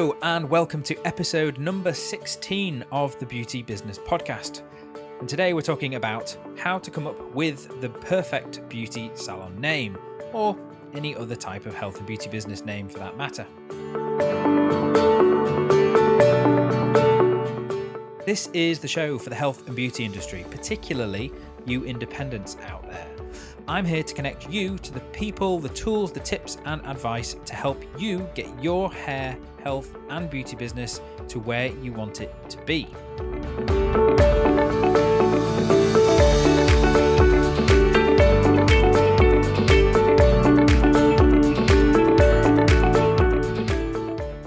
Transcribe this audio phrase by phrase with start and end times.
[0.00, 4.62] Hello, and welcome to episode number 16 of the Beauty Business Podcast.
[5.20, 9.98] And today we're talking about how to come up with the perfect beauty salon name,
[10.32, 10.56] or
[10.94, 13.46] any other type of health and beauty business name for that matter.
[18.24, 21.30] This is the show for the health and beauty industry, particularly
[21.66, 23.06] you independents out there.
[23.70, 27.54] I'm here to connect you to the people, the tools, the tips, and advice to
[27.54, 32.58] help you get your hair, health, and beauty business to where you want it to
[32.62, 32.88] be.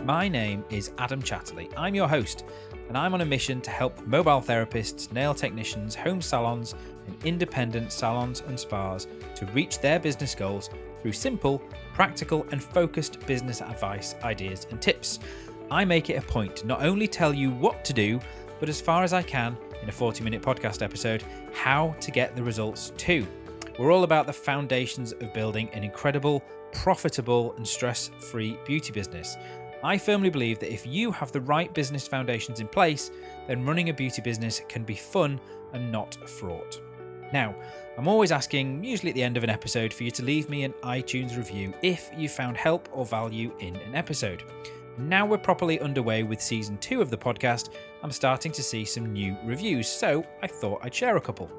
[0.04, 1.72] My name is Adam Chatterley.
[1.78, 2.44] I'm your host,
[2.90, 6.76] and I'm on a mission to help mobile therapists, nail technicians, home salons,
[7.08, 10.70] and independent salons and spas to reach their business goals
[11.02, 11.62] through simple,
[11.94, 15.20] practical, and focused business advice, ideas, and tips.
[15.70, 18.20] I make it a point to not only tell you what to do,
[18.60, 22.36] but as far as I can in a 40 minute podcast episode, how to get
[22.36, 23.28] the results too.
[23.78, 29.36] We're all about the foundations of building an incredible, profitable, and stress free beauty business.
[29.84, 33.12] I firmly believe that if you have the right business foundations in place,
[33.48, 35.42] then running a beauty business can be fun
[35.74, 36.80] and not fraught.
[37.34, 37.56] Now,
[37.98, 40.66] I'm always asking, usually at the end of an episode, for you to leave me
[40.66, 44.44] an iTunes review if you found help or value in an episode.
[45.00, 47.70] Now we're properly underway with season two of the podcast,
[48.04, 51.50] I'm starting to see some new reviews, so I thought I'd share a couple.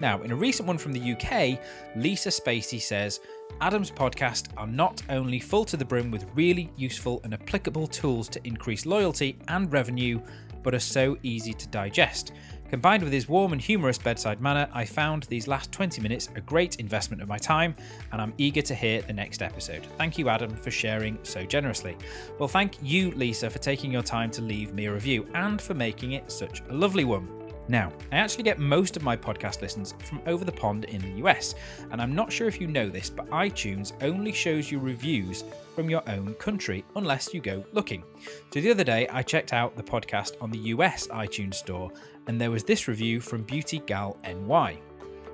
[0.00, 1.60] Now, in a recent one from the UK,
[1.94, 3.20] Lisa Spacey says
[3.60, 8.30] Adam's podcast are not only full to the brim with really useful and applicable tools
[8.30, 10.22] to increase loyalty and revenue,
[10.62, 12.32] but are so easy to digest.
[12.72, 16.40] Combined with his warm and humorous bedside manner, I found these last 20 minutes a
[16.40, 17.76] great investment of my time,
[18.10, 19.84] and I'm eager to hear the next episode.
[19.98, 21.98] Thank you, Adam, for sharing so generously.
[22.38, 25.74] Well, thank you, Lisa, for taking your time to leave me a review and for
[25.74, 27.28] making it such a lovely one.
[27.68, 31.26] Now, I actually get most of my podcast listens from over the pond in the
[31.26, 31.54] US,
[31.90, 35.44] and I'm not sure if you know this, but iTunes only shows you reviews
[35.74, 38.02] from your own country unless you go looking.
[38.52, 41.92] So the other day, I checked out the podcast on the US iTunes store,
[42.26, 44.78] and there was this review from Beauty Gal NY,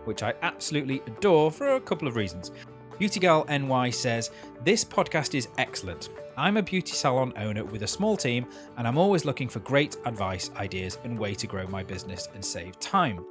[0.04, 2.50] which I absolutely adore for a couple of reasons.
[2.98, 4.30] Beauty Gal NY says,
[4.64, 6.08] This podcast is excellent.
[6.36, 9.96] I'm a beauty salon owner with a small team, and I'm always looking for great
[10.04, 13.24] advice, ideas, and way to grow my business and save time.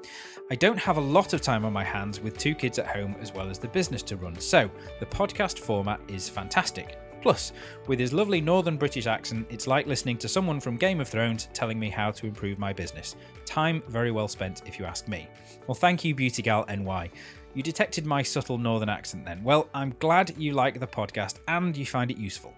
[0.51, 3.16] I don't have a lot of time on my hands with two kids at home
[3.22, 4.69] as well as the business to run, so
[5.00, 6.97] the podcast format is fantastic.
[7.22, 7.51] Plus,
[7.88, 11.50] with his lovely northern British accent, it's like listening to someone from Game of Thrones
[11.53, 13.16] telling me how to improve my business.
[13.45, 15.27] Time very well spent, if you ask me.
[15.67, 17.09] Well, thank you, Beauty Gal NY.
[17.53, 19.44] You detected my subtle northern accent then.
[19.44, 22.53] Well, I'm glad you like the podcast and you find it useful.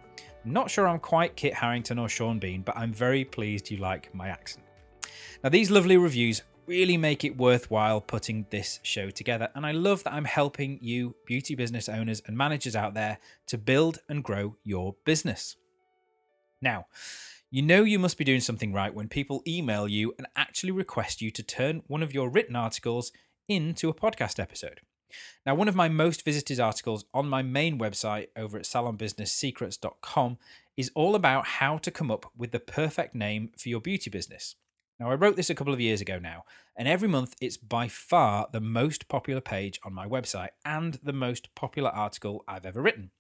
[0.46, 4.14] Not sure I'm quite Kit Harington or Sean Bean, but I'm very pleased you like
[4.14, 4.66] my accent.
[5.44, 10.04] Now, these lovely reviews really make it worthwhile putting this show together, and I love
[10.04, 14.56] that I'm helping you, beauty business owners and managers out there, to build and grow
[14.64, 15.56] your business.
[16.62, 16.86] Now,
[17.50, 21.24] you know you must be doing something right when people email you and actually request
[21.24, 23.12] you to turn one of your written articles
[23.48, 24.82] into a podcast episode.
[25.48, 30.38] Now, one of my most visited articles on my main website over at salonbusinesssecrets.com
[30.78, 34.56] is all about how to come up with the perfect name for your beauty business.
[35.00, 36.44] Now, I wrote this a couple of years ago now,
[36.76, 41.14] and every month it's by far the most popular page on my website and the
[41.14, 43.12] most popular article I've ever written.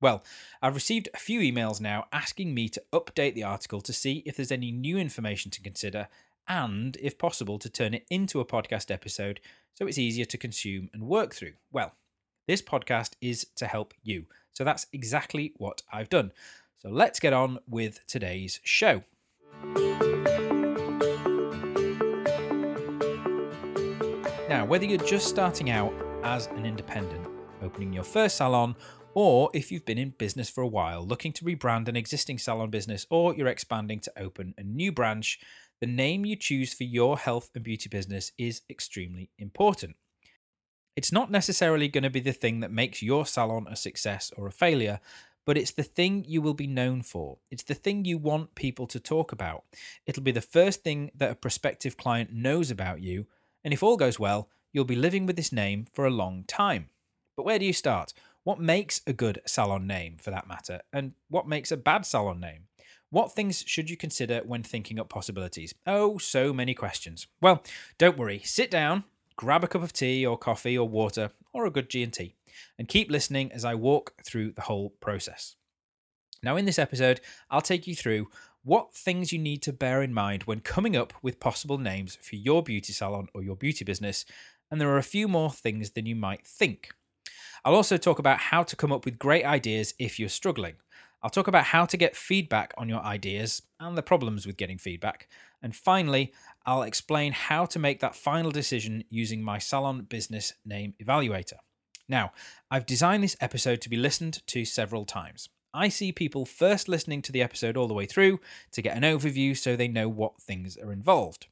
[0.00, 0.24] Well,
[0.60, 4.36] I've received a few emails now asking me to update the article to see if
[4.36, 6.08] there's any new information to consider
[6.48, 9.40] and, if possible, to turn it into a podcast episode
[9.72, 11.54] so it's easier to consume and work through.
[11.72, 11.94] Well,
[12.46, 14.26] this podcast is to help you.
[14.52, 16.32] So that's exactly what I've done.
[16.78, 19.04] So let's get on with today's show.
[24.54, 25.92] Now, whether you're just starting out
[26.22, 27.26] as an independent,
[27.60, 28.76] opening your first salon,
[29.12, 32.70] or if you've been in business for a while, looking to rebrand an existing salon
[32.70, 35.40] business, or you're expanding to open a new branch,
[35.80, 39.96] the name you choose for your health and beauty business is extremely important.
[40.94, 44.46] It's not necessarily going to be the thing that makes your salon a success or
[44.46, 45.00] a failure,
[45.44, 47.38] but it's the thing you will be known for.
[47.50, 49.64] It's the thing you want people to talk about.
[50.06, 53.26] It'll be the first thing that a prospective client knows about you,
[53.64, 56.90] and if all goes well, you'll be living with this name for a long time.
[57.36, 58.12] But where do you start?
[58.44, 62.40] What makes a good salon name, for that matter, and what makes a bad salon
[62.40, 62.66] name?
[63.10, 65.74] What things should you consider when thinking up possibilities?
[65.86, 67.26] Oh, so many questions.
[67.40, 67.62] Well,
[67.96, 68.40] don't worry.
[68.44, 69.04] Sit down,
[69.36, 72.34] grab a cup of tea or coffee or water or a good G&T
[72.78, 75.56] and keep listening as I walk through the whole process.
[76.42, 77.20] Now, in this episode,
[77.50, 78.28] I'll take you through
[78.64, 82.36] what things you need to bear in mind when coming up with possible names for
[82.36, 84.24] your beauty salon or your beauty business,
[84.70, 86.88] and there are a few more things than you might think.
[87.64, 90.76] I'll also talk about how to come up with great ideas if you're struggling.
[91.22, 94.78] I'll talk about how to get feedback on your ideas and the problems with getting
[94.78, 95.28] feedback.
[95.62, 96.32] And finally,
[96.66, 101.58] I'll explain how to make that final decision using my salon business name evaluator.
[102.08, 102.32] Now,
[102.70, 105.48] I've designed this episode to be listened to several times.
[105.74, 108.38] I see people first listening to the episode all the way through
[108.70, 111.48] to get an overview so they know what things are involved.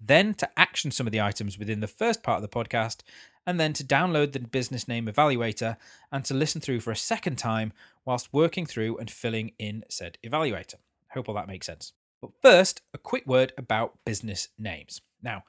[0.00, 3.02] Then to action some of the items within the first part of the podcast,
[3.46, 5.76] and then to download the business name evaluator
[6.10, 7.72] and to listen through for a second time
[8.04, 10.74] whilst working through and filling in said evaluator.
[11.12, 11.92] Hope all that makes sense.
[12.20, 15.00] But first, a quick word about business names.
[15.22, 15.44] Now,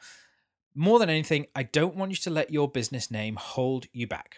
[0.76, 4.38] more than anything, I don't want you to let your business name hold you back.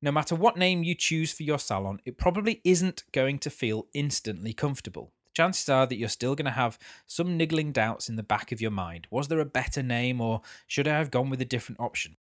[0.00, 3.88] No matter what name you choose for your salon, it probably isn't going to feel
[3.94, 5.12] instantly comfortable.
[5.34, 8.60] Chances are that you're still going to have some niggling doubts in the back of
[8.60, 9.06] your mind.
[9.10, 12.16] Was there a better name, or should I have gone with a different option?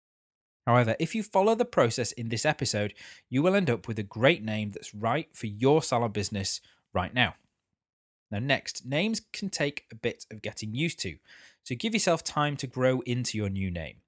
[0.65, 2.94] However, if you follow the process in this episode,
[3.29, 6.62] you will end up with a great name that's right for your salon business
[6.94, 7.35] right now.
[8.30, 11.18] Now, next, names can take a bit of getting used to,
[11.63, 14.01] so give yourself time to grow into your new name.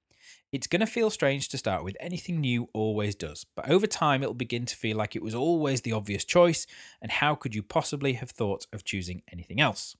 [0.52, 4.24] It's going to feel strange to start with, anything new always does, but over time
[4.24, 6.66] it'll begin to feel like it was always the obvious choice,
[7.02, 9.96] and how could you possibly have thought of choosing anything else?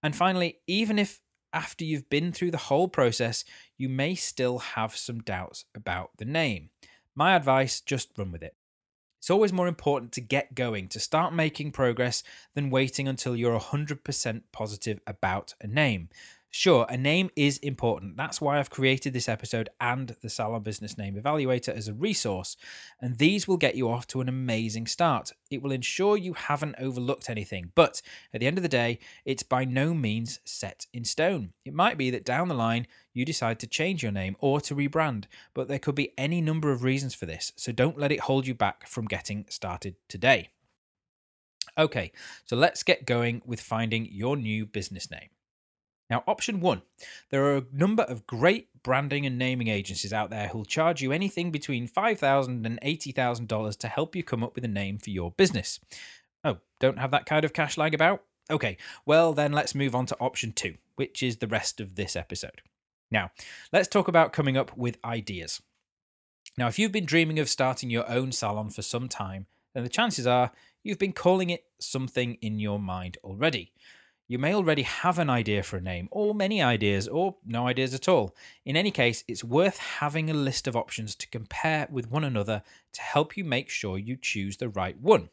[0.00, 1.20] And finally, even if
[1.52, 3.44] after you've been through the whole process,
[3.76, 6.70] you may still have some doubts about the name.
[7.14, 8.54] My advice just run with it.
[9.18, 12.22] It's always more important to get going, to start making progress,
[12.54, 16.08] than waiting until you're 100% positive about a name.
[16.54, 18.18] Sure, a name is important.
[18.18, 22.58] That's why I've created this episode and the Salon Business Name Evaluator as a resource.
[23.00, 25.32] And these will get you off to an amazing start.
[25.50, 27.72] It will ensure you haven't overlooked anything.
[27.74, 28.02] But
[28.34, 31.54] at the end of the day, it's by no means set in stone.
[31.64, 34.74] It might be that down the line, you decide to change your name or to
[34.74, 35.24] rebrand,
[35.54, 37.52] but there could be any number of reasons for this.
[37.56, 40.50] So don't let it hold you back from getting started today.
[41.78, 42.12] Okay,
[42.44, 45.30] so let's get going with finding your new business name.
[46.12, 46.82] Now, option one
[47.30, 51.10] there are a number of great branding and naming agencies out there who'll charge you
[51.10, 55.30] anything between $5,000 and $80,000 to help you come up with a name for your
[55.30, 55.80] business.
[56.44, 58.24] Oh, don't have that kind of cash lying about?
[58.50, 58.76] Okay,
[59.06, 62.60] well, then let's move on to option two, which is the rest of this episode.
[63.10, 63.30] Now,
[63.72, 65.62] let's talk about coming up with ideas.
[66.58, 69.88] Now, if you've been dreaming of starting your own salon for some time, then the
[69.88, 70.52] chances are
[70.84, 73.72] you've been calling it something in your mind already.
[74.32, 77.92] You may already have an idea for a name, or many ideas, or no ideas
[77.92, 78.34] at all.
[78.64, 82.62] In any case, it's worth having a list of options to compare with one another
[82.94, 85.28] to help you make sure you choose the right one.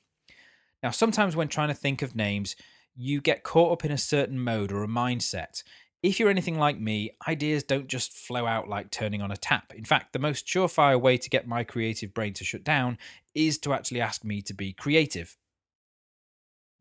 [0.84, 2.58] Now, sometimes when trying to think of names,
[2.94, 5.64] you get caught up in a certain mode or a mindset.
[6.04, 9.74] If you're anything like me, ideas don't just flow out like turning on a tap.
[9.74, 12.98] In fact, the most surefire way to get my creative brain to shut down
[13.34, 15.38] is to actually ask me to be creative.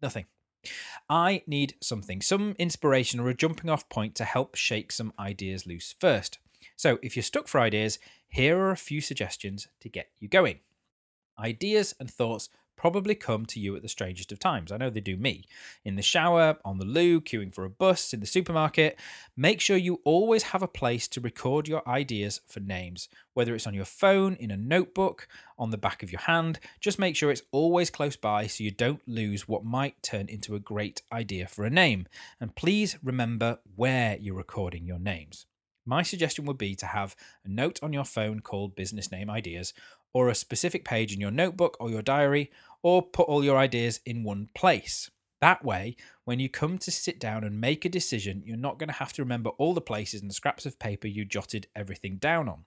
[0.02, 0.24] Nothing.
[1.08, 5.66] I need something, some inspiration or a jumping off point to help shake some ideas
[5.66, 6.38] loose first.
[6.76, 10.60] So, if you're stuck for ideas, here are a few suggestions to get you going.
[11.38, 14.72] Ideas and thoughts probably come to you at the strangest of times.
[14.72, 15.44] I know they do me.
[15.84, 18.98] In the shower, on the loo, queuing for a bus, in the supermarket.
[19.36, 23.66] Make sure you always have a place to record your ideas for names, whether it's
[23.66, 26.60] on your phone, in a notebook, on the back of your hand.
[26.80, 30.54] Just make sure it's always close by so you don't lose what might turn into
[30.54, 32.06] a great idea for a name.
[32.40, 35.46] And please remember where you're recording your names.
[35.84, 39.72] My suggestion would be to have a note on your phone called Business Name Ideas,
[40.12, 42.50] or a specific page in your notebook or your diary,
[42.82, 45.10] or put all your ideas in one place.
[45.40, 48.88] That way, when you come to sit down and make a decision, you're not going
[48.88, 52.48] to have to remember all the places and scraps of paper you jotted everything down
[52.48, 52.64] on.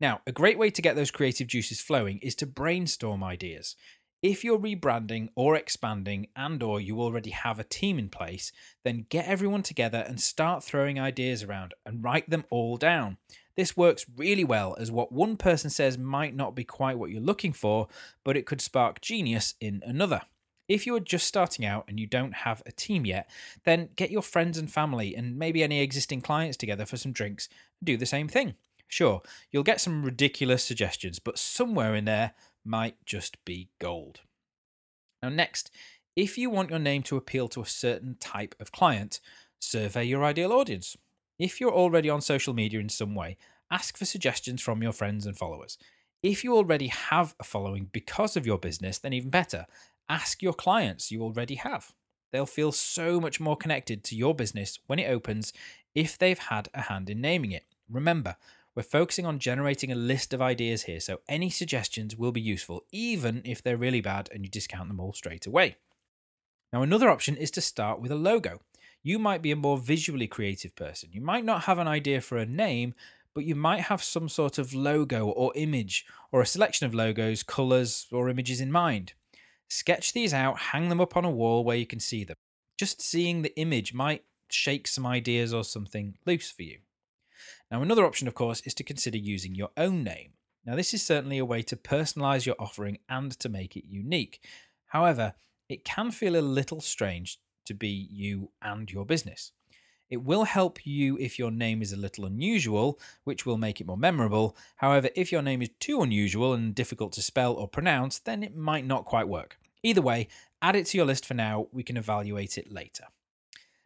[0.00, 3.76] Now, a great way to get those creative juices flowing is to brainstorm ideas.
[4.22, 8.52] If you're rebranding or expanding and or you already have a team in place,
[8.84, 13.18] then get everyone together and start throwing ideas around and write them all down.
[13.56, 17.20] This works really well as what one person says might not be quite what you're
[17.20, 17.88] looking for,
[18.22, 20.22] but it could spark genius in another.
[20.68, 23.30] If you are just starting out and you don't have a team yet,
[23.64, 27.48] then get your friends and family and maybe any existing clients together for some drinks
[27.80, 28.54] and do the same thing.
[28.88, 32.32] Sure, you'll get some ridiculous suggestions, but somewhere in there
[32.64, 34.20] might just be gold.
[35.22, 35.70] Now, next,
[36.14, 39.20] if you want your name to appeal to a certain type of client,
[39.60, 40.96] survey your ideal audience.
[41.38, 43.36] If you're already on social media in some way,
[43.70, 45.76] ask for suggestions from your friends and followers.
[46.22, 49.66] If you already have a following because of your business, then even better.
[50.08, 51.92] Ask your clients you already have.
[52.32, 55.52] They'll feel so much more connected to your business when it opens
[55.94, 57.64] if they've had a hand in naming it.
[57.88, 58.36] Remember,
[58.74, 62.84] we're focusing on generating a list of ideas here, so any suggestions will be useful,
[62.92, 65.76] even if they're really bad and you discount them all straight away.
[66.72, 68.60] Now, another option is to start with a logo.
[69.06, 71.10] You might be a more visually creative person.
[71.12, 72.92] You might not have an idea for a name,
[73.34, 77.44] but you might have some sort of logo or image or a selection of logos,
[77.44, 79.12] colours, or images in mind.
[79.68, 82.34] Sketch these out, hang them up on a wall where you can see them.
[82.76, 86.78] Just seeing the image might shake some ideas or something loose for you.
[87.70, 90.32] Now, another option, of course, is to consider using your own name.
[90.64, 94.40] Now, this is certainly a way to personalize your offering and to make it unique.
[94.86, 95.34] However,
[95.68, 99.52] it can feel a little strange to be you and your business.
[100.08, 103.86] It will help you if your name is a little unusual, which will make it
[103.86, 104.56] more memorable.
[104.76, 108.56] However, if your name is too unusual and difficult to spell or pronounce, then it
[108.56, 109.58] might not quite work.
[109.82, 110.28] Either way,
[110.62, 111.66] add it to your list for now.
[111.72, 113.04] We can evaluate it later.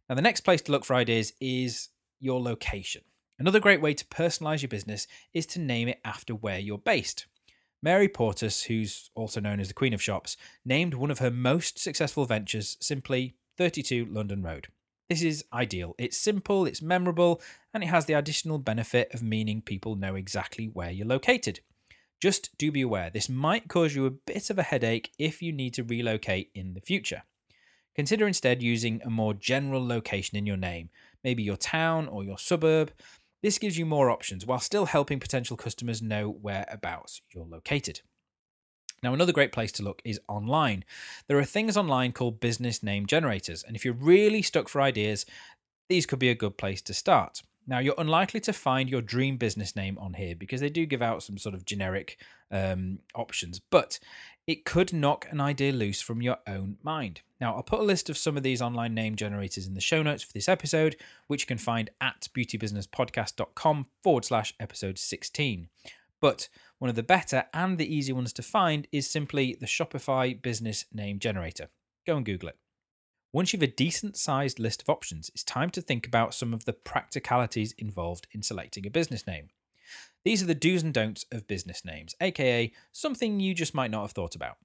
[0.09, 3.03] Now, the next place to look for ideas is your location.
[3.39, 7.27] Another great way to personalize your business is to name it after where you're based.
[7.83, 11.79] Mary Portas, who's also known as the Queen of Shops, named one of her most
[11.79, 14.69] successful ventures simply 32 London Road.
[15.11, 15.95] This is ideal.
[15.99, 17.43] It's simple, it's memorable,
[17.75, 21.61] and it has the additional benefit of meaning people know exactly where you're located.
[22.23, 25.53] Just do be aware, this might cause you a bit of a headache if you
[25.53, 27.25] need to relocate in the future.
[27.95, 30.89] Consider instead using a more general location in your name,
[31.23, 32.93] maybe your town or your suburb,
[33.43, 38.01] this gives you more options while still helping potential customers know whereabouts you're located.
[39.03, 40.85] Now, another great place to look is online.
[41.27, 45.25] There are things online called business name generators, and if you're really stuck for ideas,
[45.89, 47.43] these could be a good place to start.
[47.67, 51.03] Now, you're unlikely to find your dream business name on here because they do give
[51.03, 52.19] out some sort of generic
[52.51, 53.99] um, options, but
[54.47, 57.21] it could knock an idea loose from your own mind.
[57.41, 60.03] Now, I'll put a list of some of these online name generators in the show
[60.03, 60.97] notes for this episode,
[61.29, 65.69] which you can find at beautybusinesspodcast.com forward slash episode 16.
[66.21, 66.49] But
[66.81, 70.87] one of the better and the easy ones to find is simply the Shopify business
[70.91, 71.69] name generator.
[72.07, 72.57] Go and Google it.
[73.35, 76.65] Once you've a decent sized list of options, it's time to think about some of
[76.65, 79.51] the practicalities involved in selecting a business name.
[80.25, 84.01] These are the do's and don'ts of business names, aka something you just might not
[84.01, 84.57] have thought about.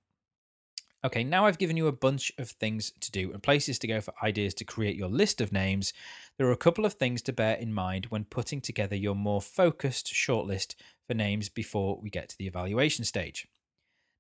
[1.04, 4.00] Okay, now I've given you a bunch of things to do and places to go
[4.00, 5.94] for ideas to create your list of names.
[6.38, 9.42] There are a couple of things to bear in mind when putting together your more
[9.42, 10.74] focused shortlist
[11.08, 13.48] for names before we get to the evaluation stage.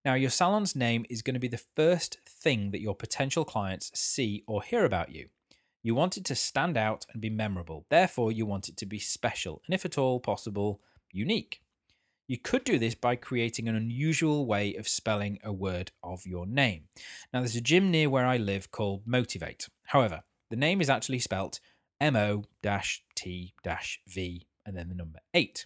[0.04, 3.92] Now, your salon's name is going to be the first thing that your potential clients
[4.00, 5.30] see or hear about you.
[5.82, 7.86] You want it to stand out and be memorable.
[7.90, 10.80] Therefore, you want it to be special and, if at all possible,
[11.12, 11.62] unique.
[12.28, 16.48] You could do this by creating an unusual way of spelling a word of your
[16.48, 16.86] name.
[17.32, 19.70] Now, there's a gym near where I live called Motivate.
[19.86, 21.60] However, the name is actually spelt
[22.02, 22.44] M O
[23.16, 23.54] T
[24.08, 25.66] V and then the number 8.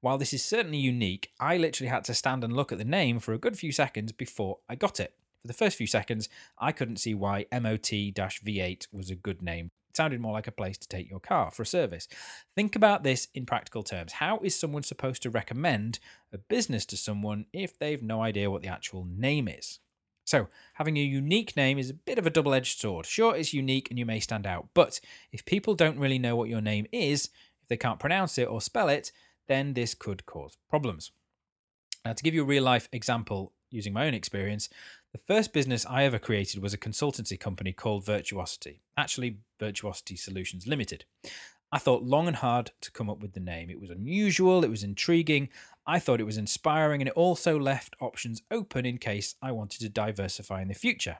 [0.00, 3.18] While this is certainly unique, I literally had to stand and look at the name
[3.18, 5.14] for a good few seconds before I got it.
[5.42, 6.28] For the first few seconds,
[6.58, 10.52] I couldn't see why MOT V8 was a good name it sounded more like a
[10.52, 12.08] place to take your car for a service.
[12.56, 14.14] Think about this in practical terms.
[14.14, 16.00] How is someone supposed to recommend
[16.32, 19.78] a business to someone if they've no idea what the actual name is?
[20.26, 23.06] So, having a unique name is a bit of a double edged sword.
[23.06, 26.48] Sure, it's unique and you may stand out, but if people don't really know what
[26.48, 27.26] your name is,
[27.62, 29.12] if they can't pronounce it or spell it,
[29.48, 31.12] then this could cause problems.
[32.04, 34.68] Now, to give you a real life example using my own experience,
[35.12, 40.66] the first business I ever created was a consultancy company called Virtuosity, actually, Virtuosity Solutions
[40.66, 41.04] Limited.
[41.72, 43.70] I thought long and hard to come up with the name.
[43.70, 45.48] It was unusual, it was intriguing,
[45.86, 49.80] I thought it was inspiring, and it also left options open in case I wanted
[49.80, 51.18] to diversify in the future.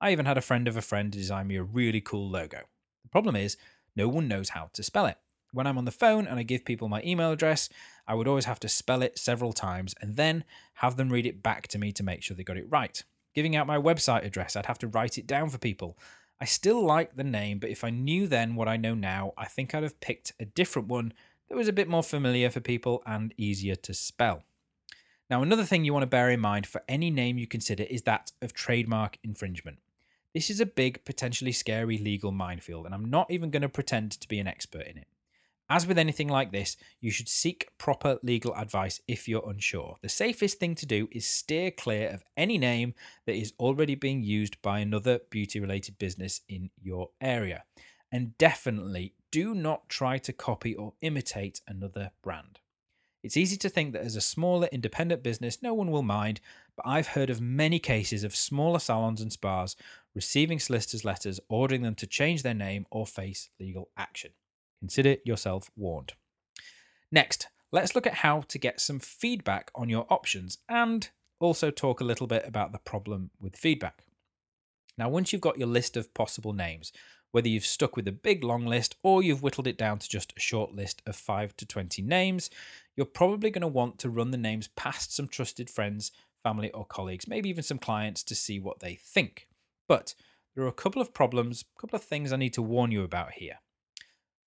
[0.00, 2.60] I even had a friend of a friend design me a really cool logo.
[3.02, 3.56] The problem is,
[3.94, 5.18] no one knows how to spell it.
[5.52, 7.68] When I'm on the phone and I give people my email address,
[8.06, 11.42] I would always have to spell it several times and then have them read it
[11.42, 13.02] back to me to make sure they got it right
[13.34, 14.56] giving out my website address.
[14.56, 15.98] I'd have to write it down for people.
[16.40, 19.46] I still like the name, but if I knew then what I know now, I
[19.46, 21.12] think I'd have picked a different one
[21.48, 24.44] that was a bit more familiar for people and easier to spell.
[25.28, 28.02] Now, another thing you want to bear in mind for any name you consider is
[28.02, 29.78] that of trademark infringement.
[30.34, 34.12] This is a big, potentially scary legal minefield, and I'm not even going to pretend
[34.12, 35.08] to be an expert in it.
[35.72, 39.94] As with anything like this, you should seek proper legal advice if you're unsure.
[40.02, 44.24] The safest thing to do is steer clear of any name that is already being
[44.24, 47.62] used by another beauty related business in your area.
[48.10, 52.58] And definitely do not try to copy or imitate another brand.
[53.22, 56.40] It's easy to think that as a smaller independent business, no one will mind,
[56.74, 59.76] but I've heard of many cases of smaller salons and spas
[60.16, 64.32] receiving solicitors' letters ordering them to change their name or face legal action.
[64.80, 66.14] Consider yourself warned.
[67.12, 71.08] Next, let's look at how to get some feedback on your options and
[71.38, 74.04] also talk a little bit about the problem with feedback.
[74.98, 76.92] Now, once you've got your list of possible names,
[77.32, 80.34] whether you've stuck with a big long list or you've whittled it down to just
[80.36, 82.50] a short list of 5 to 20 names,
[82.96, 86.10] you're probably going to want to run the names past some trusted friends,
[86.42, 89.46] family, or colleagues, maybe even some clients to see what they think.
[89.88, 90.14] But
[90.54, 93.04] there are a couple of problems, a couple of things I need to warn you
[93.04, 93.60] about here.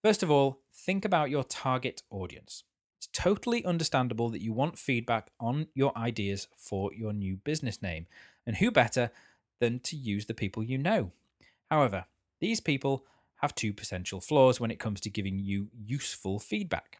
[0.03, 2.65] First of all, think about your target audience.
[2.97, 8.07] It's totally understandable that you want feedback on your ideas for your new business name,
[8.45, 9.11] and who better
[9.61, 11.13] than to use the people you know?
[11.71, 12.03] However,
[12.41, 13.05] these people
[13.37, 16.97] have two potential flaws when it comes to giving you useful feedback.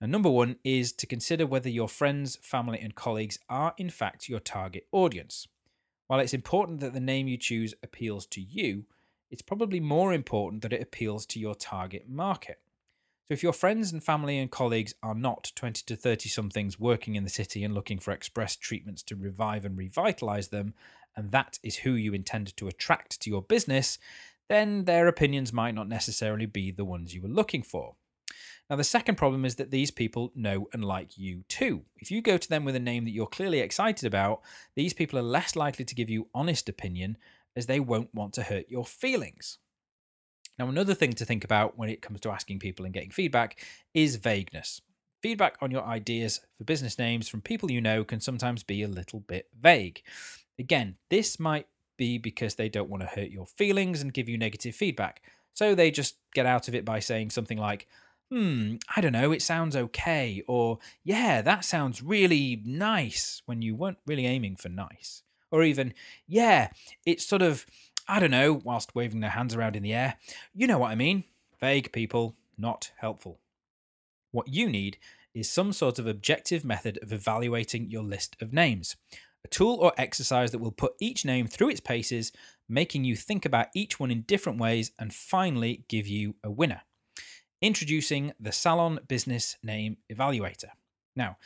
[0.00, 4.28] Now, number one is to consider whether your friends, family, and colleagues are in fact
[4.28, 5.46] your target audience.
[6.08, 8.86] While it's important that the name you choose appeals to you,
[9.34, 12.60] it's probably more important that it appeals to your target market.
[13.26, 17.16] So, if your friends and family and colleagues are not 20 to 30 somethings working
[17.16, 20.74] in the city and looking for express treatments to revive and revitalize them,
[21.16, 23.98] and that is who you intend to attract to your business,
[24.48, 27.96] then their opinions might not necessarily be the ones you were looking for.
[28.70, 31.82] Now, the second problem is that these people know and like you too.
[31.96, 34.42] If you go to them with a name that you're clearly excited about,
[34.76, 37.16] these people are less likely to give you honest opinion
[37.56, 39.58] as they won't want to hurt your feelings.
[40.58, 43.58] Now, another thing to think about when it comes to asking people and getting feedback
[43.92, 44.80] is vagueness.
[45.22, 48.88] Feedback on your ideas for business names from people you know can sometimes be a
[48.88, 50.02] little bit vague.
[50.58, 54.38] Again, this might be because they don't want to hurt your feelings and give you
[54.38, 55.22] negative feedback.
[55.54, 57.86] So they just get out of it by saying something like,
[58.30, 63.74] hmm, I don't know, it sounds okay, or yeah, that sounds really nice when you
[63.76, 65.22] weren't really aiming for nice.
[65.54, 65.94] Or even,
[66.26, 66.70] yeah,
[67.06, 67.64] it's sort of,
[68.08, 70.16] I don't know, whilst waving their hands around in the air.
[70.52, 71.22] You know what I mean.
[71.60, 73.38] Vague people, not helpful.
[74.32, 74.98] What you need
[75.32, 78.96] is some sort of objective method of evaluating your list of names.
[79.44, 82.32] A tool or exercise that will put each name through its paces,
[82.68, 86.82] making you think about each one in different ways, and finally give you a winner.
[87.62, 90.70] Introducing the Salon Business Name Evaluator.
[91.14, 91.36] Now,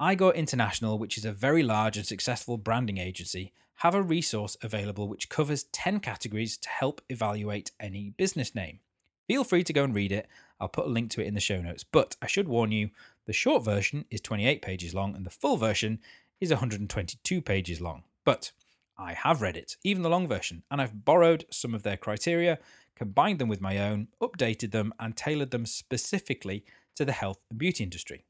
[0.00, 5.08] Igor International, which is a very large and successful branding agency, have a resource available
[5.08, 8.78] which covers 10 categories to help evaluate any business name.
[9.26, 10.28] Feel free to go and read it.
[10.60, 11.84] I'll put a link to it in the show notes.
[11.84, 12.90] But I should warn you,
[13.26, 15.98] the short version is 28 pages long and the full version
[16.40, 18.04] is 122 pages long.
[18.24, 18.52] But
[18.96, 22.58] I have read it, even the long version, and I've borrowed some of their criteria
[22.96, 26.64] combined them with my own, updated them, and tailored them specifically
[26.96, 28.24] to the health and beauty industry.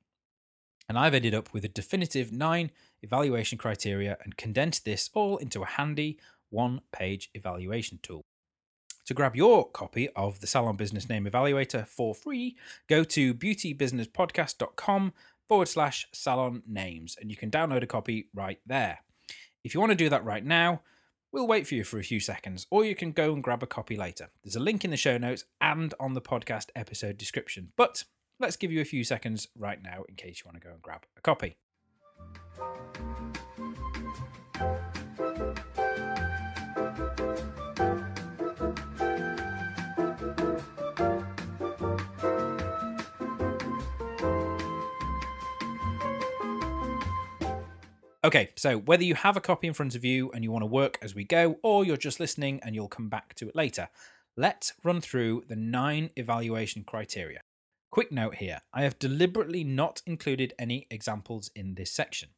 [0.89, 2.71] And I've ended up with a definitive nine
[3.03, 6.19] evaluation criteria and condensed this all into a handy
[6.51, 8.23] one page evaluation tool.
[9.07, 12.57] To grab your copy of the Salon Business Name Evaluator for free,
[12.89, 15.13] go to beautybusinesspodcast.com
[15.49, 18.99] forward slash salon names and you can download a copy right there.
[19.65, 20.83] If you want to do that right now,
[21.31, 23.67] We'll wait for you for a few seconds, or you can go and grab a
[23.67, 24.31] copy later.
[24.43, 27.73] There's a link in the show notes and on the podcast episode description.
[27.77, 28.05] But
[28.41, 30.83] let's give you a few seconds right now in case you want to go and
[30.83, 31.57] grab a copy.
[48.25, 50.67] Okay, so whether you have a copy in front of you and you want to
[50.67, 53.89] work as we go, or you're just listening and you'll come back to it later,
[54.37, 57.41] let's run through the nine evaluation criteria.
[57.91, 62.31] Quick note here I have deliberately not included any examples in this section.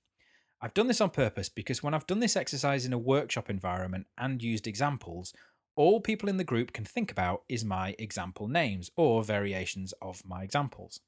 [0.63, 4.07] I've done this on purpose because when I've done this exercise in a workshop environment
[4.17, 5.33] and used examples,
[5.75, 10.23] all people in the group can think about is my example names or variations of
[10.27, 11.01] my examples.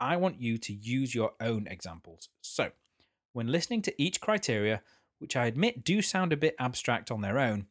[0.00, 2.28] I want you to use your own examples.
[2.40, 2.70] So,
[3.32, 4.82] when listening to each criteria,
[5.18, 7.66] which I admit do sound a bit abstract on their own,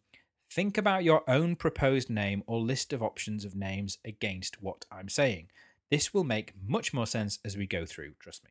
[0.50, 5.10] think about your own proposed name or list of options of names against what I'm
[5.10, 5.50] saying.
[5.94, 8.50] This will make much more sense as we go through, trust me.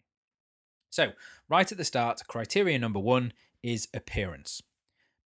[0.91, 1.11] So,
[1.49, 3.33] right at the start, criteria number one
[3.65, 4.63] is appearance.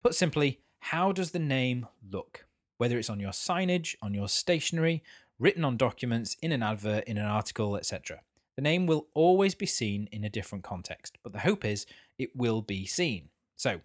[0.02, 2.46] Put simply, how does the name look?
[2.78, 5.04] Whether it's on your signage, on your stationery,
[5.40, 8.22] written on documents, in an advert, in an article, etc.
[8.56, 11.86] The name will always be seen in a different context, but the hope is
[12.18, 13.28] it will be seen.
[13.58, 13.82] So,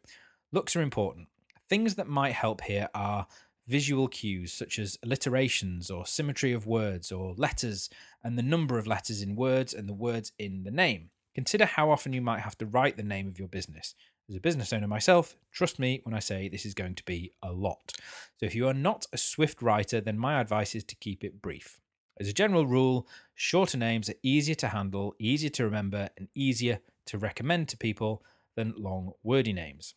[0.52, 1.26] looks are important.
[1.68, 3.26] Things that might help here are
[3.70, 7.88] visual cues such as alliterations or symmetry of words or letters
[8.24, 11.10] and the number of letters in words and the words in the name.
[11.36, 13.94] Consider how often you might have to write the name of your business.
[14.28, 17.32] As a business owner myself, trust me when I say this is going to be
[17.42, 17.92] a lot.
[18.38, 21.40] So if you are not a swift writer, then my advice is to keep it
[21.40, 21.80] brief.
[22.18, 26.80] As a general rule, shorter names are easier to handle, easier to remember, and easier
[27.06, 28.24] to recommend to people
[28.56, 29.94] than long, wordy names.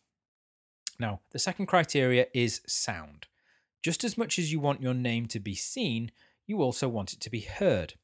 [0.98, 3.26] Now, the second criteria is sound.
[3.84, 6.10] Just as much as you want your name to be seen,
[6.46, 7.94] you also want it to be heard.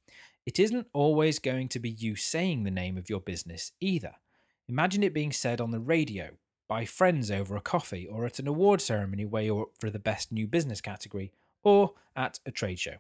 [0.45, 4.17] It isn't always going to be you saying the name of your business either.
[4.69, 6.33] Imagine it being said on the radio,
[6.69, 9.99] by friends over a coffee, or at an award ceremony where you're up for the
[9.99, 12.97] best new business category, or at a trade show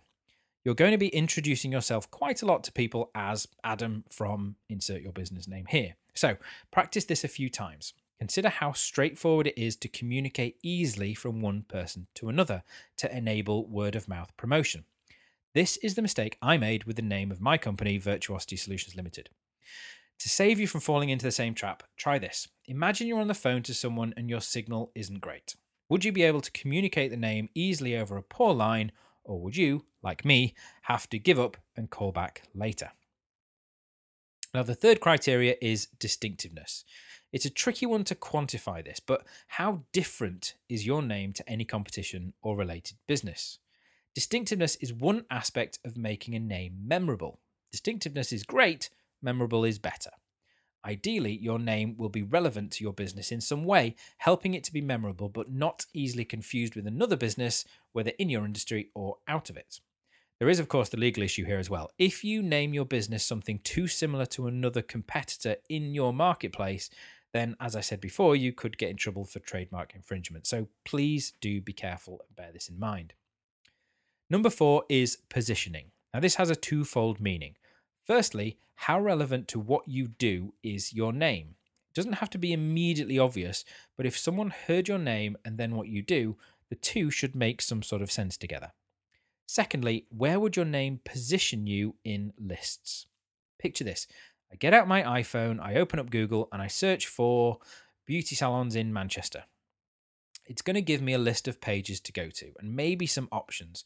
[0.64, 5.02] you're going to be introducing yourself quite a lot to people as Adam from insert
[5.02, 5.94] your business name here.
[6.14, 6.36] So
[6.70, 7.94] practice this a few times.
[8.20, 12.62] Consider how straightforward it is to communicate easily from one person to another
[12.98, 14.84] to enable word of mouth promotion.
[15.54, 19.30] This is the mistake I made with the name of my company, Virtuosity Solutions Limited.
[20.18, 22.46] To save you from falling into the same trap, try this.
[22.66, 25.56] Imagine you're on the phone to someone and your signal isn't great.
[25.88, 28.92] Would you be able to communicate the name easily over a poor line
[29.24, 32.90] or would you, like me, have to give up and call back later?
[34.52, 36.84] Now, the third criteria is distinctiveness.
[37.32, 41.64] It's a tricky one to quantify this, but how different is your name to any
[41.64, 43.58] competition or related business?
[44.14, 47.38] Distinctiveness is one aspect of making a name memorable.
[47.70, 48.90] Distinctiveness is great,
[49.22, 50.10] memorable is better.
[50.84, 54.72] Ideally, your name will be relevant to your business in some way, helping it to
[54.72, 59.50] be memorable but not easily confused with another business, whether in your industry or out
[59.50, 59.80] of it.
[60.40, 61.90] There is, of course, the legal issue here as well.
[61.98, 66.88] If you name your business something too similar to another competitor in your marketplace,
[67.32, 70.46] then, as I said before, you could get in trouble for trademark infringement.
[70.46, 73.14] So please do be careful and bear this in mind.
[74.28, 75.92] Number four is positioning.
[76.12, 77.56] Now, this has a twofold meaning.
[78.04, 81.54] Firstly, how relevant to what you do is your name?
[81.90, 83.64] It doesn't have to be immediately obvious,
[83.96, 86.36] but if someone heard your name and then what you do,
[86.68, 88.72] the two should make some sort of sense together.
[89.46, 93.06] Secondly, where would your name position you in lists?
[93.58, 94.06] Picture this
[94.52, 97.58] I get out my iPhone, I open up Google, and I search for
[98.06, 99.44] beauty salons in Manchester.
[100.46, 103.28] It's going to give me a list of pages to go to and maybe some
[103.30, 103.84] options,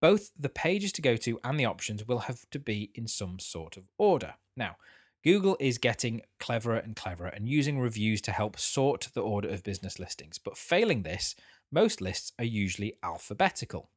[0.00, 3.38] both the pages to go to and the options will have to be in some
[3.38, 4.34] sort of order.
[4.56, 4.76] Now,
[5.24, 9.62] Google is getting cleverer and cleverer and using reviews to help sort the order of
[9.62, 10.38] business listings.
[10.38, 11.34] But failing this,
[11.72, 13.88] most lists are usually alphabetical.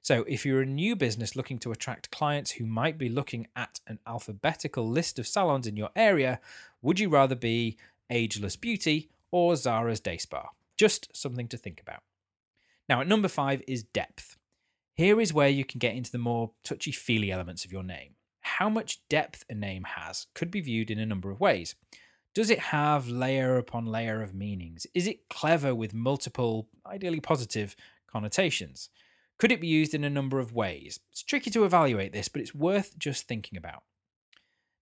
[0.00, 3.80] So, if you're a new business looking to attract clients who might be looking at
[3.86, 6.40] an alphabetical list of salons in your area,
[6.82, 7.76] would you rather be
[8.10, 10.50] Ageless Beauty or Zara's Day Spa?
[10.76, 12.02] Just something to think about.
[12.88, 14.36] Now, at number five is depth.
[14.94, 18.14] Here is where you can get into the more touchy feely elements of your name.
[18.40, 21.74] How much depth a name has could be viewed in a number of ways.
[22.34, 24.86] Does it have layer upon layer of meanings?
[24.94, 27.74] Is it clever with multiple, ideally positive,
[28.06, 28.88] connotations?
[29.38, 31.00] Could it be used in a number of ways?
[31.12, 33.82] It's tricky to evaluate this, but it's worth just thinking about.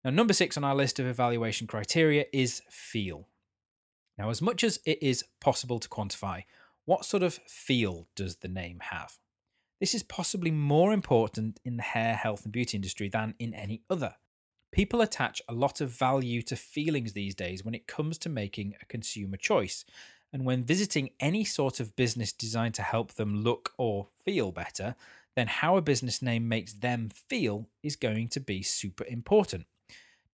[0.05, 3.29] Now, number six on our list of evaluation criteria is feel.
[4.19, 6.45] Now, as much as it is possible to quantify,
[6.85, 9.19] what sort of feel does the name have?
[9.81, 13.83] This is possibly more important in the hair, health, and beauty industry than in any
[13.89, 14.17] other.
[14.71, 18.75] People attach a lot of value to feelings these days when it comes to making
[18.81, 19.85] a consumer choice.
[20.33, 24.95] And when visiting any sort of business designed to help them look or feel better,
[25.37, 29.67] then how a business name makes them feel is going to be super important.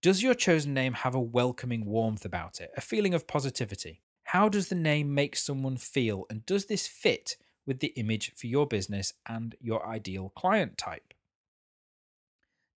[0.00, 4.02] Does your chosen name have a welcoming warmth about it, a feeling of positivity?
[4.24, 7.37] How does the name make someone feel, and does this fit
[7.68, 11.12] with the image for your business and your ideal client type.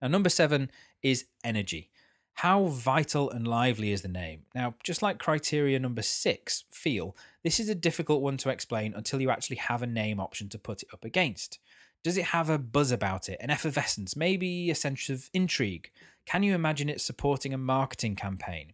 [0.02, 0.70] Now, number seven
[1.02, 1.90] is energy.
[2.35, 4.42] How vital and lively is the name?
[4.55, 9.21] Now, just like criteria number six, feel, this is a difficult one to explain until
[9.21, 11.59] you actually have a name option to put it up against.
[12.03, 15.90] Does it have a buzz about it, an effervescence, maybe a sense of intrigue?
[16.27, 18.73] Can you imagine it supporting a marketing campaign?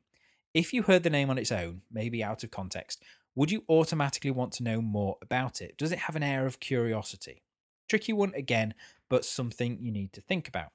[0.55, 3.03] If you heard the name on its own, maybe out of context,
[3.35, 5.77] would you automatically want to know more about it?
[5.77, 7.43] Does it have an air of curiosity?
[7.89, 8.75] Tricky one again,
[9.11, 10.73] but something you need to think about.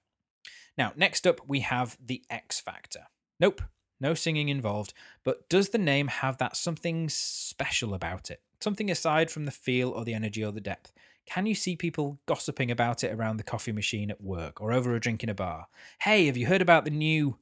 [0.77, 3.07] Now, next up, we have the X Factor.
[3.39, 3.62] Nope,
[3.99, 8.41] no singing involved, but does the name have that something special about it?
[8.59, 10.91] Something aside from the feel or the energy or the depth?
[11.25, 14.93] Can you see people gossiping about it around the coffee machine at work or over
[14.93, 15.67] a drink in a bar?
[16.01, 17.38] Hey, have you heard about the new,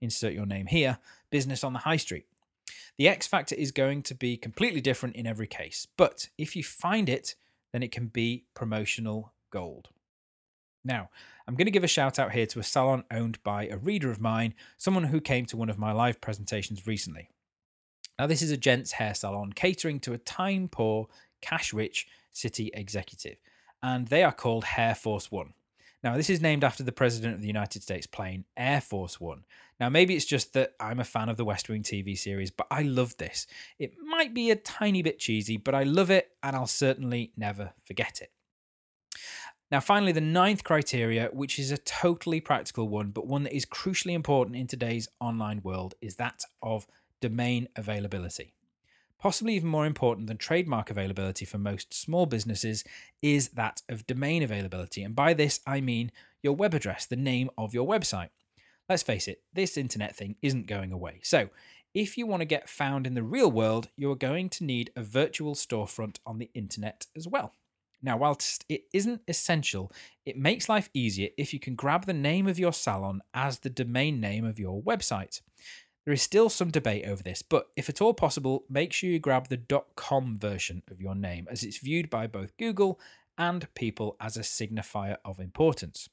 [0.00, 0.98] insert your name here,
[1.30, 2.26] business on the high street?
[2.96, 6.62] The X factor is going to be completely different in every case, but if you
[6.62, 7.34] find it,
[7.72, 9.88] then it can be promotional gold.
[10.84, 11.08] Now,
[11.46, 14.10] I'm going to give a shout out here to a salon owned by a reader
[14.10, 17.30] of mine, someone who came to one of my live presentations recently.
[18.18, 21.08] Now, this is a gents hair salon catering to a time poor,
[21.40, 23.36] cash rich city executive,
[23.82, 25.54] and they are called Hair Force One.
[26.02, 29.44] Now, this is named after the President of the United States plane, Air Force One.
[29.80, 32.66] Now, maybe it's just that I'm a fan of the West Wing TV series, but
[32.70, 33.46] I love this.
[33.78, 37.72] It might be a tiny bit cheesy, but I love it, and I'll certainly never
[37.84, 38.30] forget it.
[39.74, 43.66] Now, finally, the ninth criteria, which is a totally practical one, but one that is
[43.66, 46.86] crucially important in today's online world, is that of
[47.20, 48.54] domain availability.
[49.18, 52.84] Possibly even more important than trademark availability for most small businesses
[53.20, 55.02] is that of domain availability.
[55.02, 58.28] And by this, I mean your web address, the name of your website.
[58.88, 61.18] Let's face it, this internet thing isn't going away.
[61.24, 61.48] So,
[61.94, 65.02] if you want to get found in the real world, you're going to need a
[65.02, 67.54] virtual storefront on the internet as well.
[68.04, 69.90] Now, whilst it isn't essential,
[70.26, 73.70] it makes life easier if you can grab the name of your salon as the
[73.70, 75.40] domain name of your website.
[76.04, 79.18] There is still some debate over this, but if at all possible, make sure you
[79.18, 83.00] grab the .com version of your name as it's viewed by both Google
[83.38, 86.10] and people as a signifier of importance.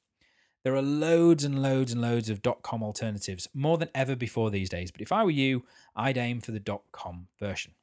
[0.64, 4.70] There are loads and loads and loads of .com alternatives, more than ever before these
[4.70, 7.74] days, but if I were you, I'd aim for the .com version.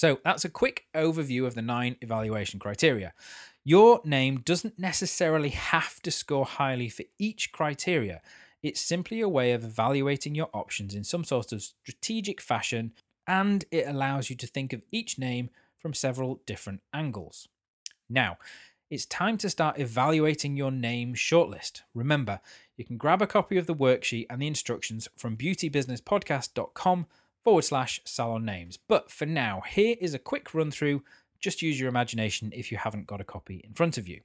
[0.00, 3.12] So that's a quick overview of the nine evaluation criteria.
[3.64, 8.22] Your name doesn't necessarily have to score highly for each criteria.
[8.62, 12.92] It's simply a way of evaluating your options in some sort of strategic fashion,
[13.26, 17.46] and it allows you to think of each name from several different angles.
[18.08, 18.38] Now,
[18.88, 21.82] it's time to start evaluating your name shortlist.
[21.94, 22.40] Remember,
[22.78, 27.06] you can grab a copy of the worksheet and the instructions from beautybusinesspodcast.com
[27.44, 28.78] forward slash salon names.
[28.88, 31.02] But for now, here is a quick run through.
[31.38, 34.20] Just use your imagination if you haven't got a copy in front of you.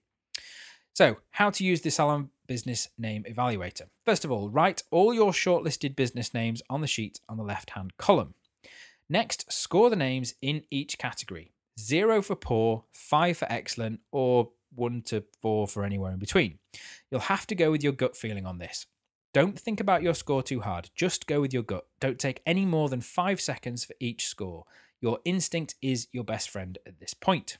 [0.93, 3.87] So, how to use the Salon Business Name Evaluator.
[4.05, 7.71] First of all, write all your shortlisted business names on the sheet on the left
[7.71, 8.33] hand column.
[9.09, 15.01] Next, score the names in each category zero for poor, five for excellent, or one
[15.03, 16.59] to four for anywhere in between.
[17.09, 18.85] You'll have to go with your gut feeling on this.
[19.35, 21.85] Don't think about your score too hard, just go with your gut.
[21.99, 24.63] Don't take any more than five seconds for each score.
[25.01, 27.57] Your instinct is your best friend at this point.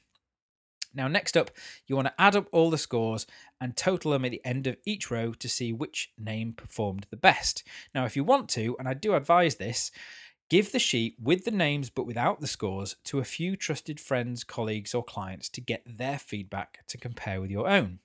[0.93, 1.51] Now, next up,
[1.85, 3.27] you want to add up all the scores
[3.59, 7.17] and total them at the end of each row to see which name performed the
[7.17, 7.65] best.
[7.93, 9.91] Now, if you want to, and I do advise this,
[10.49, 14.45] give the sheet with the names but without the scores to a few trusted friends,
[14.45, 17.99] colleagues, or clients to get their feedback to compare with your own.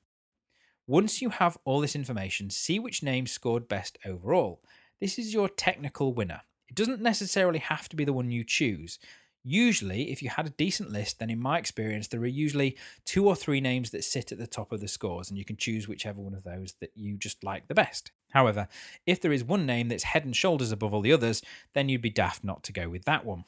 [0.90, 4.60] Once you have all this information, see which name scored best overall.
[5.00, 6.40] This is your technical winner.
[6.68, 8.98] It doesn't necessarily have to be the one you choose.
[9.44, 13.28] Usually, if you had a decent list, then in my experience, there are usually two
[13.28, 15.86] or three names that sit at the top of the scores, and you can choose
[15.86, 18.10] whichever one of those that you just like the best.
[18.32, 18.66] However,
[19.06, 21.40] if there is one name that's head and shoulders above all the others,
[21.72, 23.44] then you'd be daft not to go with that one.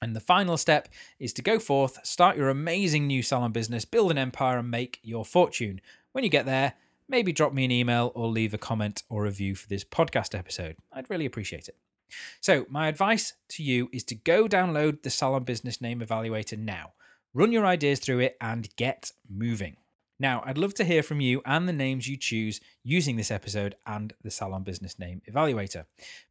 [0.00, 0.88] And the final step
[1.18, 5.00] is to go forth, start your amazing new salon business, build an empire, and make
[5.02, 5.80] your fortune.
[6.14, 6.74] When you get there,
[7.08, 10.76] maybe drop me an email or leave a comment or review for this podcast episode.
[10.92, 11.76] I'd really appreciate it.
[12.40, 16.92] So, my advice to you is to go download the Salon Business Name Evaluator now.
[17.32, 19.78] Run your ideas through it and get moving.
[20.20, 23.74] Now, I'd love to hear from you and the names you choose using this episode
[23.84, 25.86] and the Salon Business Name Evaluator.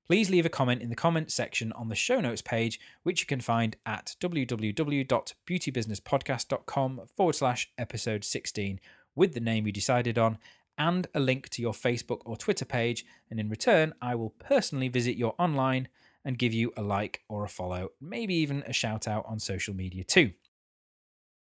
[0.08, 3.28] Please leave a comment in the comment section on the show notes page, which you
[3.28, 8.80] can find at www.beautybusinesspodcast.com forward slash episode 16
[9.16, 10.38] with the name you decided on
[10.78, 13.06] and a link to your Facebook or Twitter page.
[13.30, 15.88] And in return, I will personally visit your online
[16.26, 19.76] and give you a like or a follow, maybe even a shout out on social
[19.76, 20.32] media too.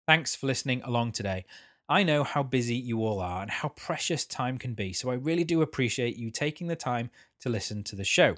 [0.06, 1.46] Thanks for listening along today.
[1.90, 5.16] I know how busy you all are and how precious time can be, so I
[5.16, 8.36] really do appreciate you taking the time to listen to the show.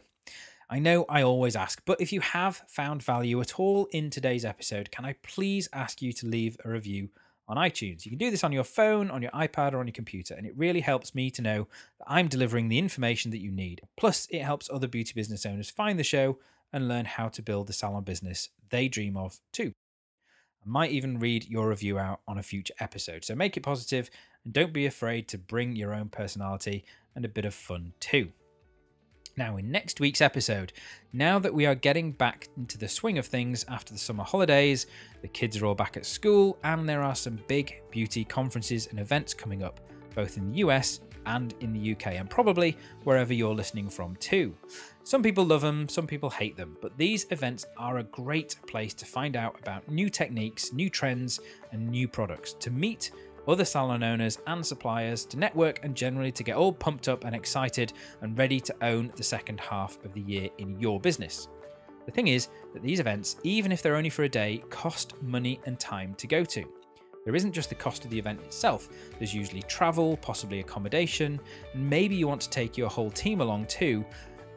[0.69, 4.45] I know I always ask, but if you have found value at all in today's
[4.45, 7.09] episode, can I please ask you to leave a review
[7.49, 8.05] on iTunes.
[8.05, 10.45] You can do this on your phone, on your iPad, or on your computer, and
[10.45, 13.81] it really helps me to know that I'm delivering the information that you need.
[13.97, 16.37] Plus, it helps other beauty business owners find the show
[16.71, 19.73] and learn how to build the salon business they dream of too.
[20.63, 23.25] I might even read your review out on a future episode.
[23.25, 24.09] So make it positive
[24.43, 26.85] and don't be afraid to bring your own personality
[27.15, 28.31] and a bit of fun too.
[29.39, 30.73] Now, in next week's episode,
[31.13, 34.85] now that we are getting back into the swing of things after the summer holidays,
[35.21, 38.99] the kids are all back at school, and there are some big beauty conferences and
[38.99, 39.79] events coming up,
[40.13, 44.57] both in the US and in the UK, and probably wherever you're listening from too.
[45.05, 48.93] Some people love them, some people hate them, but these events are a great place
[48.95, 51.39] to find out about new techniques, new trends,
[51.71, 53.11] and new products to meet
[53.49, 57.35] other salon owners and suppliers to network and generally to get all pumped up and
[57.35, 61.47] excited and ready to own the second half of the year in your business.
[62.05, 65.59] The thing is that these events, even if they're only for a day, cost money
[65.65, 66.63] and time to go to.
[67.25, 71.39] There isn't just the cost of the event itself, there's usually travel, possibly accommodation,
[71.73, 74.05] and maybe you want to take your whole team along too,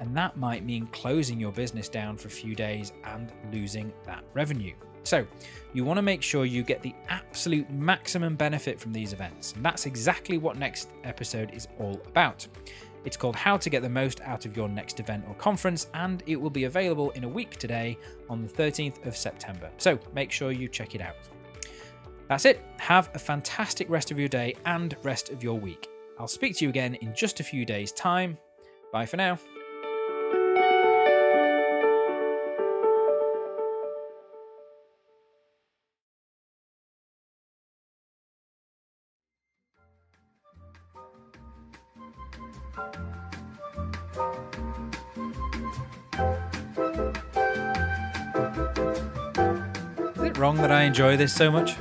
[0.01, 4.25] and that might mean closing your business down for a few days and losing that
[4.33, 4.75] revenue.
[5.05, 5.27] So,
[5.73, 9.65] you want to make sure you get the absolute maximum benefit from these events, and
[9.65, 12.47] that's exactly what next episode is all about.
[13.05, 16.23] It's called How to Get the Most Out of Your Next Event or Conference, and
[16.27, 19.71] it will be available in a week today on the 13th of September.
[19.79, 21.17] So make sure you check it out.
[22.29, 22.63] That's it.
[22.79, 25.89] Have a fantastic rest of your day and rest of your week.
[26.19, 28.39] I'll speak to you again in just a few days' time.
[28.93, 29.39] Bye for now.
[50.43, 51.79] Wrong that I enjoy this so much?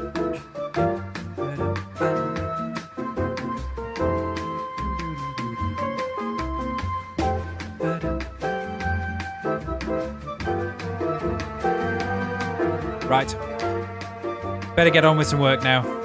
[13.07, 13.35] Right.
[14.75, 16.00] Better get on with some work now.